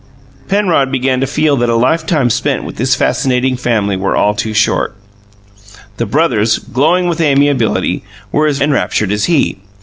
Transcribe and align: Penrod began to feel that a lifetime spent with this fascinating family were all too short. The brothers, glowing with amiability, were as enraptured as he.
Penrod 0.47 0.91
began 0.91 1.19
to 1.19 1.27
feel 1.27 1.55
that 1.57 1.69
a 1.69 1.75
lifetime 1.75 2.31
spent 2.31 2.63
with 2.63 2.77
this 2.77 2.95
fascinating 2.95 3.55
family 3.55 3.95
were 3.95 4.15
all 4.15 4.33
too 4.33 4.51
short. 4.51 4.95
The 5.97 6.07
brothers, 6.07 6.57
glowing 6.57 7.07
with 7.07 7.21
amiability, 7.21 8.03
were 8.31 8.47
as 8.47 8.59
enraptured 8.61 9.11
as 9.11 9.25
he. 9.25 9.59